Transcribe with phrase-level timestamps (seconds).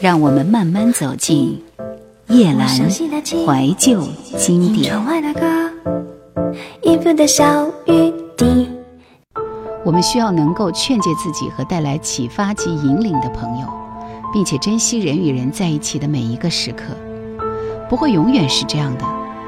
[0.00, 1.62] 让我们慢慢走进
[2.28, 4.94] 叶阑怀旧经典。
[9.84, 13.66] 我们需要能够劝诫自己和带来启发及引领的朋友，
[14.32, 16.94] 并且珍惜人与人在一起的每一个时刻。
[17.88, 19.04] 不会永远是这样的，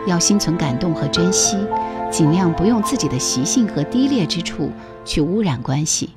[0.06, 1.58] 要心存感动和珍惜，
[2.10, 4.70] 尽量不用自己的习性和低劣之处
[5.04, 6.10] 去污染关系。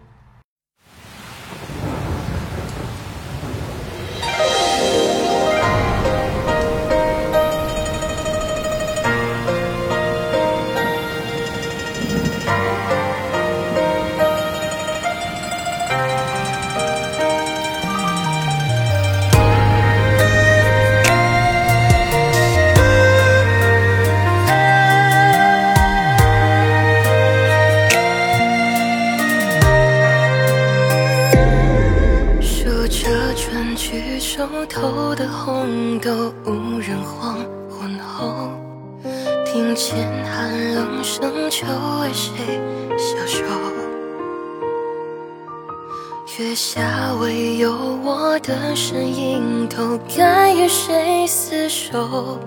[46.52, 47.72] 月下唯有
[48.04, 52.38] 我的身影，都该与谁厮守？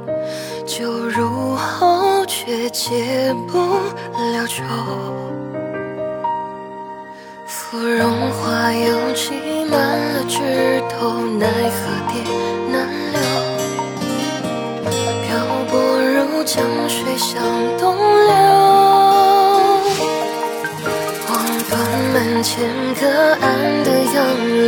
[0.67, 4.63] 酒入喉，却解不了愁。
[7.47, 9.33] 芙蓉花又挤
[9.71, 12.54] 满了枝头，奈何蝶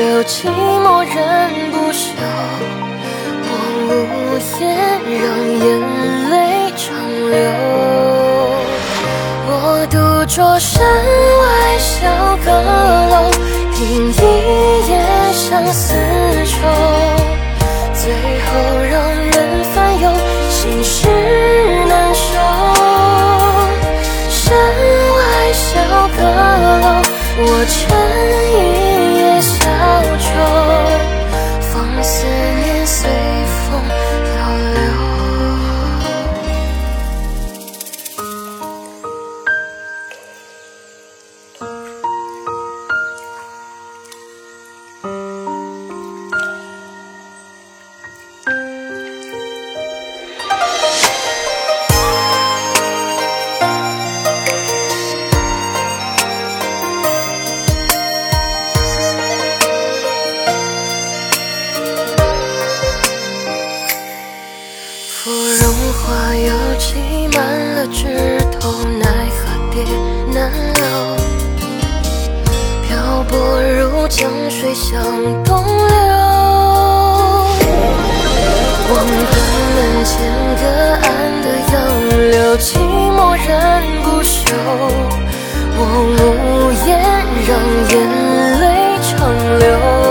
[0.07, 1.17] 杨柳，寂寞人
[1.73, 2.05] 不休。
[3.43, 3.51] 我
[3.89, 3.91] 无
[4.61, 4.65] 言，
[5.11, 5.25] 让
[5.59, 5.67] 眼
[6.31, 6.35] 泪
[6.77, 6.85] 长
[7.31, 7.35] 流。
[9.49, 9.51] 我
[9.91, 9.95] 独
[10.27, 10.75] 坐山
[11.41, 11.45] 外
[11.79, 11.91] 小
[12.45, 12.47] 阁
[13.11, 13.15] 楼，
[13.75, 13.79] 听
[14.13, 14.15] 一
[14.89, 14.93] 夜
[15.33, 15.95] 相思
[16.45, 16.55] 愁，
[17.93, 18.05] 最
[18.47, 18.49] 后
[18.89, 19.35] 让人
[19.75, 20.05] 烦忧，
[20.51, 21.09] 心事
[21.89, 22.25] 难收。
[24.31, 24.55] 山
[25.17, 25.19] 外
[25.53, 25.67] 小
[26.17, 27.03] 阁楼。
[27.39, 27.77] 我撑
[28.49, 28.55] 一
[74.89, 75.03] 向
[75.43, 75.91] 东流。
[78.89, 79.35] 望断
[79.75, 80.15] 门前
[80.61, 80.63] 隔
[81.03, 81.05] 岸
[81.43, 81.75] 的杨
[82.31, 82.69] 柳，寂
[83.11, 83.51] 寞人
[84.05, 84.39] 不休。
[85.79, 85.81] 我
[86.15, 86.21] 无
[86.87, 86.89] 言，
[87.49, 87.51] 让
[87.91, 87.95] 眼
[88.61, 88.65] 泪
[89.03, 89.11] 长
[89.59, 90.06] 流。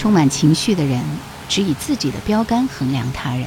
[0.00, 1.04] 充满情绪的人，
[1.46, 3.46] 只以自己的标杆衡量他人，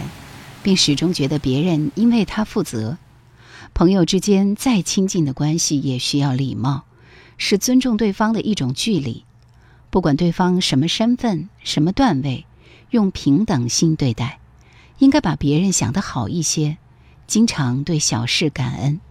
[0.62, 3.00] 并始终觉得别人应为他负责。
[3.74, 6.84] 朋友之间再亲近的关系，也需要礼貌，
[7.40, 9.26] 是尊重对方的一种距离。
[9.90, 12.46] 不管对方什么身份、什么段位，
[12.92, 14.38] 用平等心对待，
[15.00, 16.78] 应该把别人想得好一些，
[17.26, 19.02] 经常对小事感恩。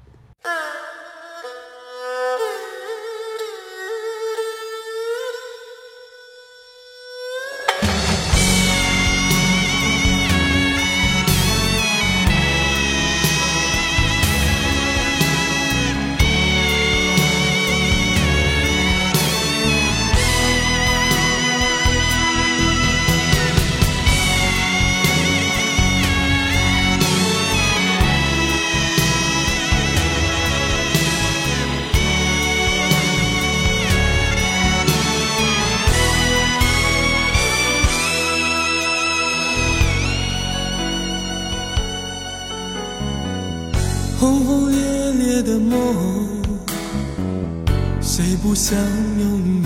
[48.63, 48.79] 想
[49.19, 49.65] 拥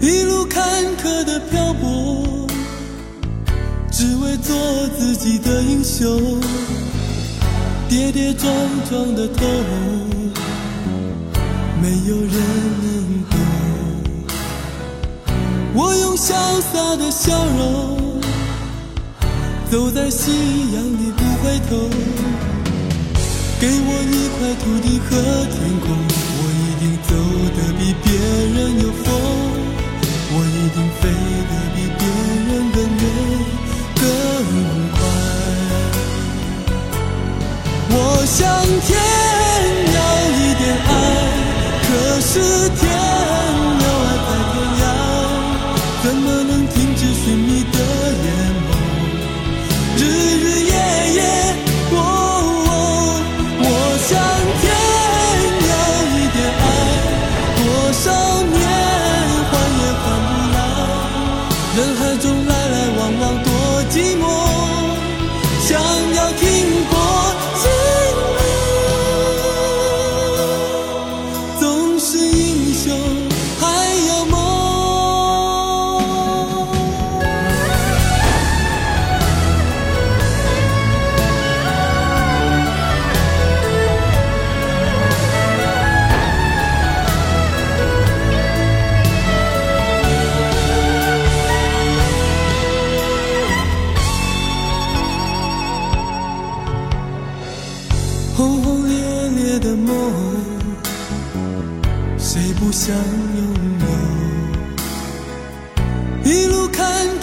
[0.00, 0.08] 有？
[0.08, 0.64] 一路坎
[0.96, 2.48] 坷的漂泊，
[3.92, 4.56] 只为做
[4.98, 6.40] 自己的英雄。
[7.90, 8.50] 跌跌撞
[8.88, 9.46] 撞的痛，
[11.82, 12.32] 没有人
[12.82, 13.38] 能懂。
[15.74, 16.32] 我用潇
[16.72, 18.18] 洒的笑容，
[19.70, 20.32] 走在夕
[20.72, 21.76] 阳里不回头。
[23.58, 25.10] 给我一块土地和
[25.50, 25.86] 天空，
[27.56, 29.06] 得比别人有风，
[30.30, 31.02] 我一定飞
[31.48, 32.00] 得比别
[32.46, 33.04] 人更远
[33.94, 34.02] 更
[34.92, 34.98] 快。
[37.88, 37.94] 我
[38.26, 38.36] 向
[38.86, 38.88] 天
[39.96, 39.98] 要
[40.36, 40.90] 一点爱，
[41.82, 41.88] 可
[42.20, 42.30] 是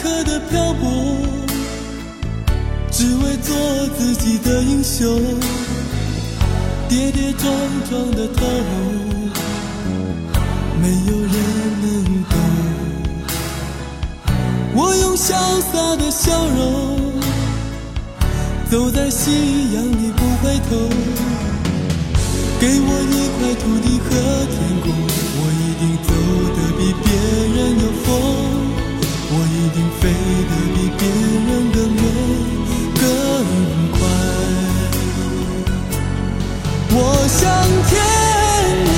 [0.04, 0.84] 刻的漂泊，
[2.92, 3.56] 只为做
[3.98, 5.18] 自己的英雄。
[6.90, 7.50] 跌跌撞
[7.90, 8.46] 撞的头，
[10.82, 11.36] 没有人
[11.82, 11.86] 能
[12.30, 12.36] 懂。
[14.76, 15.32] 我用潇
[15.72, 16.60] 洒的笑容。
[18.70, 19.32] 走在夕
[19.74, 20.76] 阳里不回头，
[22.60, 24.10] 给我一块土地和
[24.52, 24.86] 天空，
[25.40, 26.12] 我一定走
[26.56, 27.06] 得比别
[27.56, 28.08] 人有风，
[29.36, 30.02] 我一定飞
[30.48, 31.02] 得比别
[31.48, 32.06] 人更远
[32.94, 33.02] 更
[33.92, 33.98] 快。
[36.96, 36.98] 我
[37.28, 37.42] 向
[37.90, 37.92] 天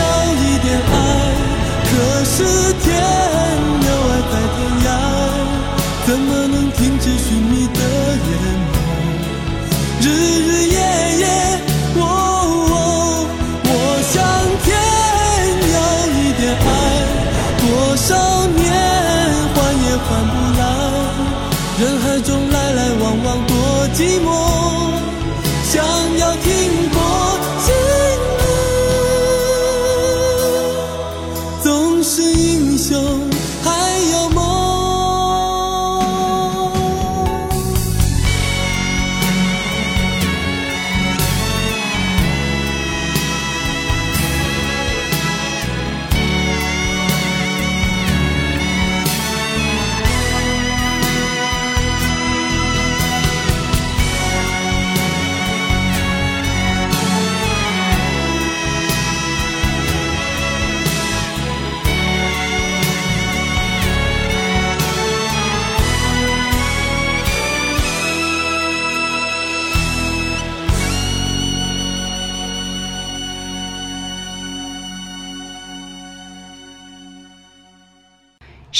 [0.01, 0.03] 要
[0.35, 0.93] 一点爱，
[1.89, 1.91] 可
[2.25, 2.35] 是
[2.83, 2.85] 天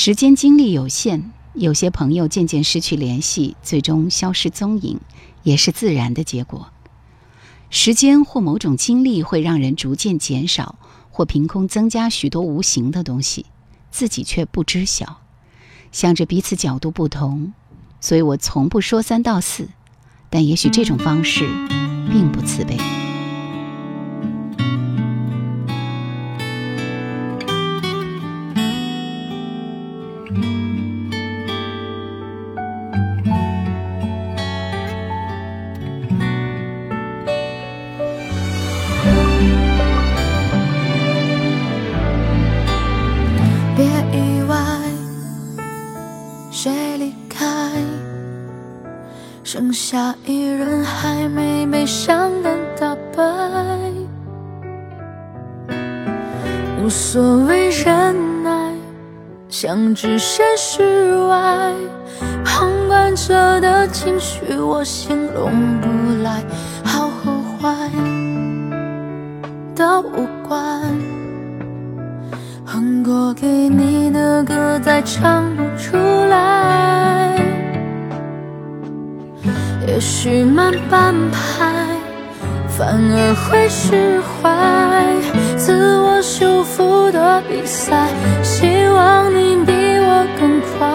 [0.05, 4.99] 时间精力有限，有些朋友渐渐失去联系，最终消失踪影，
[5.41, 6.67] 也是自然的结果。
[7.71, 10.77] 时间或某种经历会让人逐渐减少，
[11.09, 13.47] 或凭空增加许多无形的东西，
[13.89, 15.21] 自己却不知晓。
[15.91, 17.53] 想着彼此角度不同，
[17.99, 19.69] 所以我从不说三道四，
[20.29, 21.47] 但也许这种方式
[22.11, 22.77] 并不慈悲。
[59.95, 61.71] 置身事外。
[62.43, 66.43] 旁观者的情绪我形容不来，
[66.83, 67.89] 好和坏。
[69.73, 70.81] 都无关。
[72.65, 75.95] 哼过给你的歌再唱不出
[76.29, 77.41] 来，
[79.87, 81.71] 也许慢半拍，
[82.67, 84.51] 反而会释怀。
[85.57, 88.07] 自我修复的比赛，
[88.43, 89.64] 希望你
[90.15, 90.87] 我更快。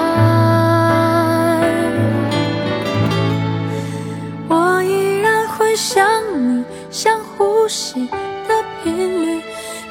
[4.48, 9.42] 我依然会想你，像呼吸的频率，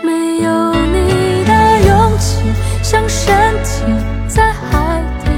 [0.02, 1.52] 没有你的
[1.88, 2.42] 勇气，
[2.82, 3.28] 像身
[3.64, 3.86] 体
[4.28, 5.30] 在海底。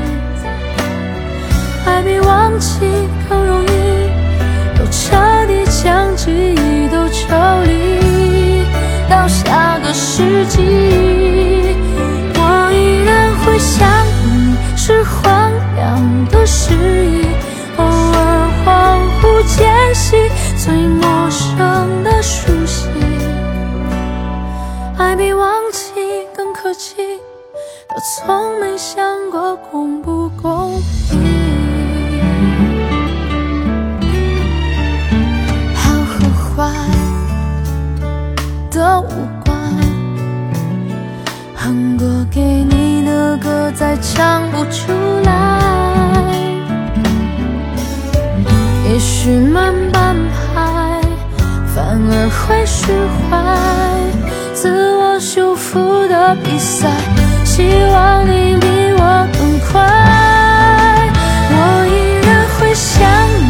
[1.83, 2.79] 还没忘记
[25.01, 25.89] 爱比忘记
[26.37, 26.95] 更可气，
[27.89, 30.79] 都从没想过公不公
[31.09, 31.19] 平。
[35.73, 36.71] 好和坏
[38.69, 39.57] 都无关，
[41.55, 44.91] 哼过给你的歌再唱不出
[45.23, 45.59] 来，
[48.87, 51.01] 也许慢半拍。
[51.73, 53.31] 反而会释怀，
[54.61, 56.87] 自我修复的比赛，
[57.43, 59.81] 希望你比我更快。
[61.49, 61.55] 我
[61.87, 63.01] 依然会想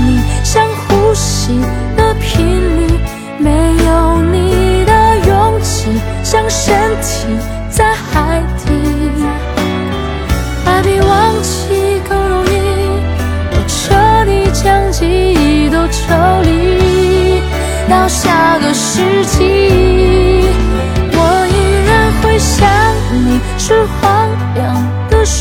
[0.08, 1.60] 你，像呼吸
[1.98, 2.88] 的频率，
[3.38, 5.92] 没有你的勇气，
[6.24, 7.28] 像身体
[7.70, 8.72] 在海底。
[10.66, 12.50] 爱比忘记更容易，
[13.52, 17.42] 我彻底将记忆都抽离。
[17.90, 20.01] 到下个世纪，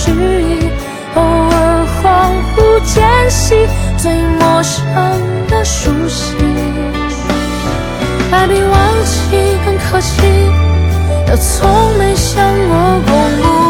[0.03, 0.71] 迟疑，
[1.15, 2.03] 偶尔恍
[2.57, 3.55] 惚间隙，
[3.99, 4.81] 最陌生
[5.47, 6.35] 的熟悉。
[8.31, 10.23] 爱比忘记更可惜，
[11.27, 12.73] 他从没想过
[13.05, 13.13] 公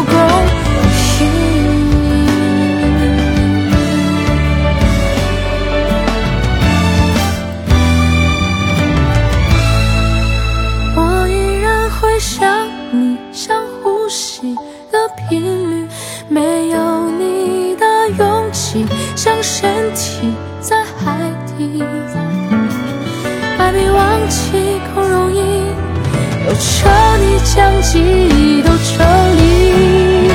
[27.53, 29.03] 将记忆都抽
[29.37, 30.29] 离。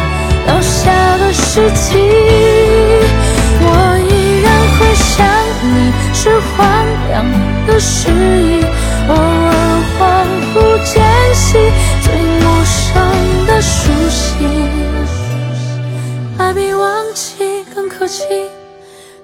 [0.46, 1.96] 到下个世纪，
[3.60, 3.64] 我
[4.06, 4.46] 依然
[4.76, 5.26] 会想
[5.62, 5.74] 你，
[6.12, 6.54] 是荒
[7.08, 7.14] 凉
[7.66, 8.64] 的诗意，
[9.08, 9.16] 偶尔
[9.98, 10.00] 恍
[10.52, 10.54] 惚
[10.84, 10.94] 间
[11.34, 11.48] 隙，
[12.02, 12.06] 最
[12.42, 12.84] 陌生
[13.46, 14.44] 的熟悉，
[16.38, 18.22] 爱比忘记更可气。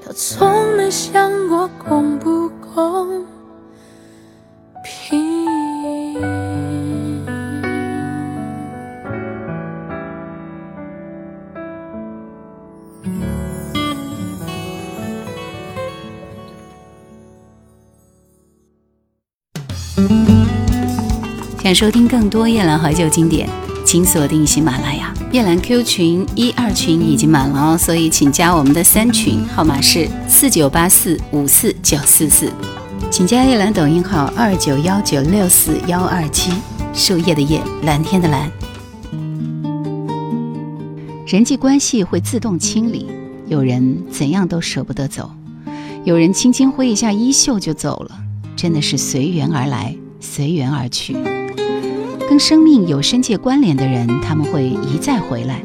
[0.04, 3.24] 他从没想过公不公
[21.74, 23.48] 收听更多夜兰怀旧经典，
[23.84, 25.12] 请锁定喜马拉雅。
[25.32, 32.52] 夜兰 Q 群一二群已经满了哦，所以请加我们的三群，号码是四九八四五四九四四，
[33.10, 36.52] 请加夜兰抖音号二九幺九六四幺二七，
[36.92, 38.50] 树叶的叶，蓝天的蓝。
[41.26, 43.06] 人际关系会自动清理，
[43.46, 45.30] 有人怎样都舍不得走，
[46.04, 48.10] 有人轻轻挥一下衣袖就走了，
[48.54, 51.16] 真的是随缘而来，随缘而去。
[52.32, 55.62] 跟生命有深切关联的人，他们会一再回来，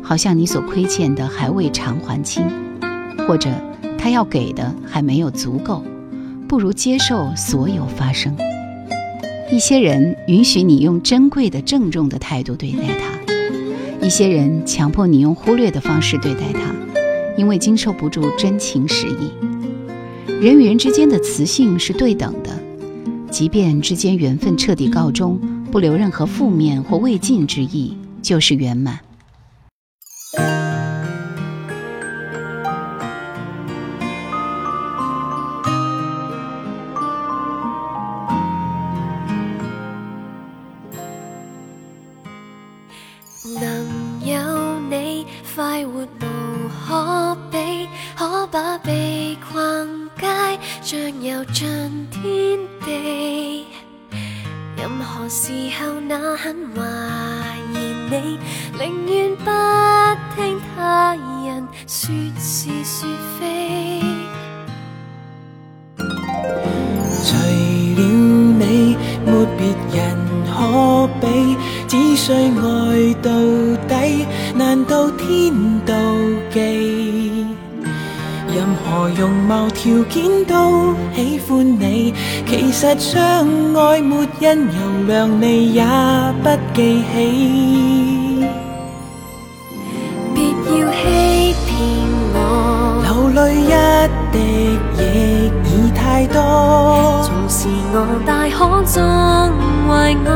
[0.00, 2.42] 好像你所亏欠的还未偿还清，
[3.26, 3.50] 或者
[3.98, 5.84] 他要给的还没有足够，
[6.48, 8.34] 不如接受所有发生。
[9.52, 16.74] 一些人允许你用珍贵的、郑重的态度对待他，一些人强迫你用忽略的方式对待他，
[17.36, 19.30] 因为经受不住真情实意。
[20.40, 22.58] 人与人之间的磁性是对等的，
[23.30, 25.38] 即便之间缘分彻底告终。
[25.70, 28.98] 不留任何负面或未尽之意，就是圆满。
[79.80, 82.12] 条件都喜欢你，
[82.48, 85.84] 其实相爱没因由量你也
[86.42, 88.44] 不记起。
[90.34, 91.70] 别要欺骗
[92.34, 92.36] 我，
[93.04, 93.72] 流泪一
[94.32, 94.36] 滴
[94.98, 95.00] 亦
[95.64, 96.36] 已太多，
[97.22, 98.96] 纵使我大可纵
[99.86, 99.88] 坏
[100.26, 100.28] 我，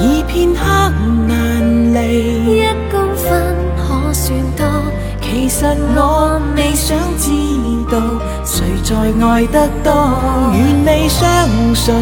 [0.00, 0.60] 已片刻
[1.28, 1.30] 难
[1.94, 1.96] 离。
[2.58, 2.60] 一
[2.90, 3.30] 公分
[3.76, 4.60] 可算多。
[5.20, 5.64] 其实
[5.96, 7.31] 我未想知道
[8.92, 9.90] 谁在爱得多，
[10.52, 11.94] 愿你相信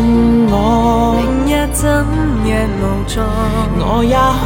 [0.51, 3.21] 我，明日怎样无助，
[3.79, 4.45] 我也可。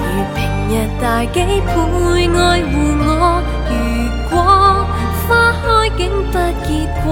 [0.00, 0.40] 如平
[0.70, 1.68] 日大几倍
[2.34, 2.40] 爱
[2.72, 3.06] 护我。
[3.68, 3.70] 如
[4.30, 4.32] 果
[5.28, 5.64] 花开
[5.98, 6.68] 竟不结
[7.04, 7.06] 果，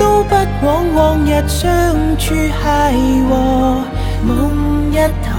[0.00, 0.34] 都不
[0.66, 1.62] 枉往日相
[2.18, 2.92] 处邂
[3.30, 3.32] 逅，
[4.26, 4.32] 梦
[4.90, 5.32] 一同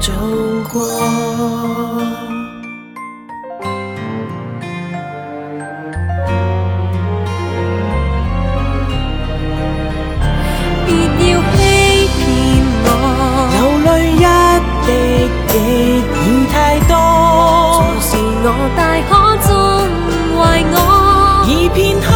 [0.00, 0.12] 做
[0.70, 0.74] 过。
[18.46, 19.48] 我大可纵
[20.36, 20.76] 坏我，
[21.48, 22.06] 已片刻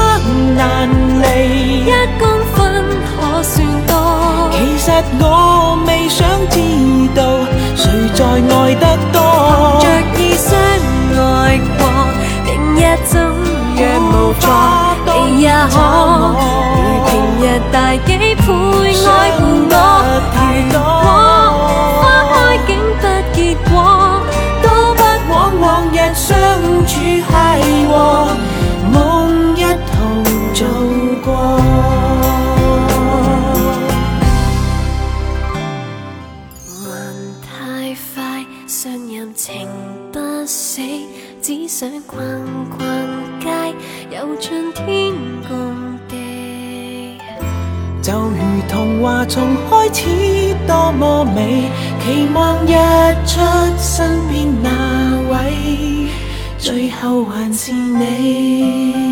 [0.59, 0.59] 难
[1.23, 1.25] 离。
[1.87, 2.85] 一公分
[3.17, 3.91] 可算多。
[4.53, 5.25] 其实我
[5.87, 6.55] 未想知
[7.17, 7.19] 道
[7.75, 9.17] 谁在爱得多，
[9.81, 9.85] 着
[10.19, 10.53] 意相
[11.17, 11.81] 爱过，
[12.45, 13.11] 明日怎
[13.81, 14.45] 样无助，
[15.07, 15.75] 你也可
[16.77, 17.11] 如平
[17.41, 18.37] 日大几倍
[19.07, 19.75] 爱护我。
[28.93, 30.67] 梦一同做
[31.25, 31.29] 过。
[36.85, 36.87] 還
[37.43, 38.17] 太快，
[38.67, 39.69] 信任情
[40.13, 40.81] 不死，
[41.43, 42.19] 只想逛
[42.77, 42.89] 逛
[43.41, 43.49] 街，
[44.11, 45.15] 遊盡天
[45.49, 47.19] 共地。
[48.01, 48.39] 就如
[48.71, 51.69] 童話從開始多麼美，
[52.03, 52.73] 期望日
[53.27, 53.39] 出
[53.79, 54.69] 身邊那
[55.31, 56.08] 位，
[56.69, 59.09] 最后还是你。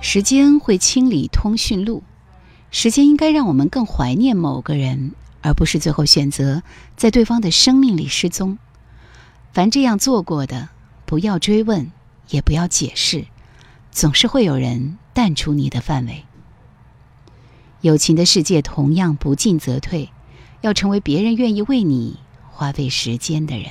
[0.00, 2.02] 时间会清理通讯录，
[2.72, 5.12] 时间应该让我们更怀念某个人，
[5.42, 6.64] 而不是最后选择
[6.96, 8.58] 在对方的生命里失踪。
[9.52, 10.70] 凡这样做过的，
[11.06, 11.92] 不要追问，
[12.30, 13.26] 也不要解释，
[13.94, 16.24] 总是会有人淡出你的范围。
[17.80, 20.10] 友情的世界同样不进则退，
[20.62, 22.18] 要成为别人愿意为你
[22.50, 23.70] 花费时间的人。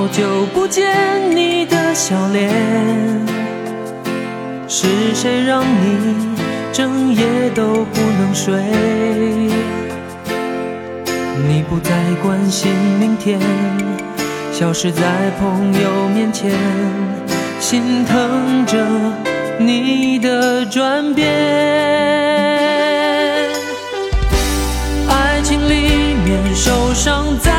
[0.00, 0.90] 好久不见
[1.36, 2.50] 你的笑脸，
[4.66, 6.16] 是谁让你
[6.72, 7.22] 整夜
[7.54, 8.54] 都不能睡？
[11.46, 13.38] 你不再关心明天，
[14.50, 15.02] 消失在
[15.38, 16.50] 朋友面前，
[17.60, 18.78] 心疼着
[19.58, 21.28] 你的转变。
[25.10, 27.52] 爱情里面受伤在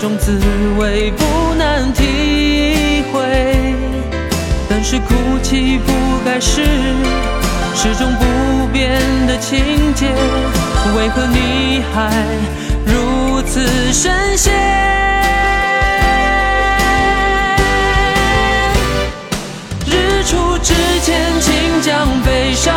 [0.00, 0.40] 种滋
[0.78, 3.74] 味不难体会，
[4.66, 5.92] 但是哭泣不
[6.24, 6.62] 该是
[7.74, 10.06] 始终不变的情节，
[10.96, 12.10] 为何你还
[12.86, 13.60] 如此
[13.92, 14.54] 深陷？
[19.84, 22.74] 日出之前，请将悲伤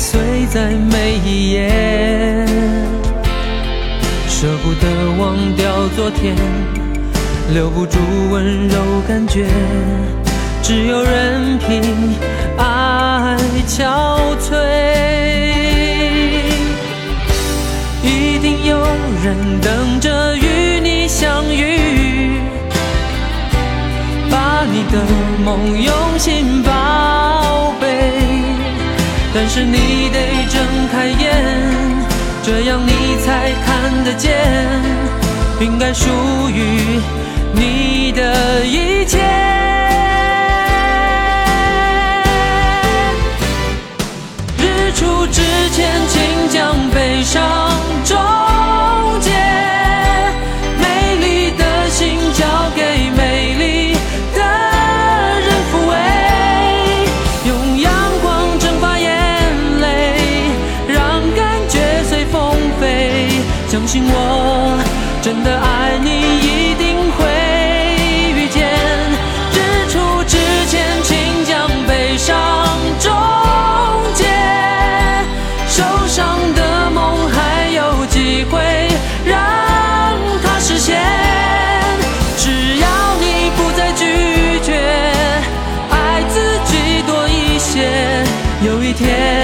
[0.00, 1.68] 碎在每一页，
[4.26, 4.86] 舍不得
[5.18, 6.34] 忘掉昨天，
[7.52, 7.98] 留不住
[8.30, 9.46] 温柔感觉，
[10.62, 11.82] 只有任凭
[12.56, 13.36] 爱
[13.68, 13.84] 憔
[14.40, 14.56] 悴。
[18.02, 18.78] 一定有
[19.22, 22.40] 人等着与你相遇，
[24.30, 24.98] 把你的
[25.44, 27.79] 梦用心宝贝。
[29.32, 31.20] 但是你得睁开眼，
[32.42, 34.36] 这样你才看得见，
[35.60, 36.10] 应该属
[36.50, 37.00] 于
[37.52, 39.09] 你的一切。
[65.32, 67.24] 真的爱你，一定会
[68.34, 68.66] 遇见。
[69.52, 72.36] 日出之前，请将悲伤
[72.98, 73.12] 终
[74.12, 74.24] 结。
[75.68, 78.58] 受伤的梦还有机会
[79.24, 79.38] 让
[80.42, 80.98] 它实现，
[82.36, 82.88] 只要
[83.20, 84.74] 你不再拒绝，
[85.90, 88.24] 爱自己多一些，
[88.66, 89.39] 有一天。